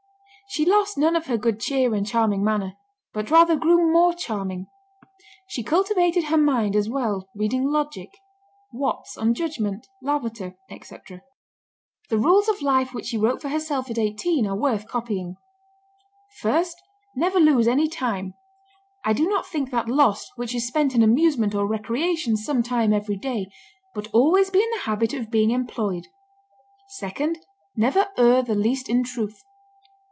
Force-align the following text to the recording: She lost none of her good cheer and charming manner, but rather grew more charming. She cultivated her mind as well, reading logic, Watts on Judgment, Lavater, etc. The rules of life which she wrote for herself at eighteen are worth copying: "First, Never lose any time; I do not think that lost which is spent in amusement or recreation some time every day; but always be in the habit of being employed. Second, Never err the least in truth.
She 0.53 0.65
lost 0.65 0.97
none 0.97 1.15
of 1.15 1.27
her 1.27 1.37
good 1.37 1.61
cheer 1.61 1.93
and 1.95 2.05
charming 2.05 2.43
manner, 2.43 2.73
but 3.13 3.31
rather 3.31 3.55
grew 3.55 3.89
more 3.89 4.13
charming. 4.13 4.67
She 5.47 5.63
cultivated 5.63 6.25
her 6.25 6.35
mind 6.37 6.75
as 6.75 6.89
well, 6.89 7.29
reading 7.33 7.71
logic, 7.71 8.09
Watts 8.73 9.15
on 9.17 9.33
Judgment, 9.33 9.87
Lavater, 10.03 10.55
etc. 10.69 11.21
The 12.09 12.17
rules 12.17 12.49
of 12.49 12.61
life 12.61 12.93
which 12.93 13.05
she 13.05 13.17
wrote 13.17 13.41
for 13.41 13.47
herself 13.47 13.89
at 13.89 13.97
eighteen 13.97 14.45
are 14.45 14.57
worth 14.57 14.89
copying: 14.89 15.37
"First, 16.41 16.75
Never 17.15 17.39
lose 17.39 17.65
any 17.65 17.87
time; 17.87 18.33
I 19.05 19.13
do 19.13 19.29
not 19.29 19.47
think 19.47 19.71
that 19.71 19.87
lost 19.87 20.31
which 20.35 20.53
is 20.53 20.67
spent 20.67 20.93
in 20.93 21.01
amusement 21.01 21.55
or 21.55 21.65
recreation 21.65 22.35
some 22.35 22.61
time 22.61 22.91
every 22.91 23.15
day; 23.15 23.47
but 23.95 24.09
always 24.11 24.49
be 24.49 24.59
in 24.61 24.69
the 24.71 24.79
habit 24.83 25.13
of 25.13 25.31
being 25.31 25.51
employed. 25.51 26.07
Second, 26.89 27.37
Never 27.77 28.09
err 28.17 28.41
the 28.43 28.53
least 28.53 28.89
in 28.89 29.03
truth. 29.05 29.41